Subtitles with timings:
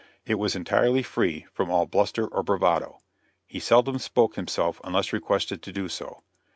[0.25, 3.01] It was entirely free from all bluster or bravado.
[3.45, 6.23] He seldom spoke himself unless requested to do so.